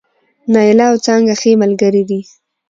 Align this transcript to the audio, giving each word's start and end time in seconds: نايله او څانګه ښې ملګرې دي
نايله 0.53 0.85
او 0.91 0.95
څانګه 1.05 1.33
ښې 1.41 1.51
ملګرې 1.61 2.03
دي 2.09 2.21